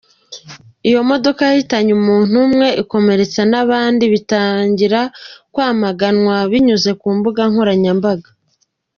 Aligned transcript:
Iyo 0.89 0.99
modoka 1.09 1.41
yahitanye 1.49 1.91
umuntu 1.99 2.35
umwe 2.45 2.67
ikomeretsa 2.81 3.41
n’abandi, 3.51 4.03
bitangira 4.13 4.99
kwamaganwa 5.53 6.35
binyuze 6.51 6.91
ku 6.99 7.07
mbuga 7.17 7.41
nkoranyambaga. 7.51 8.29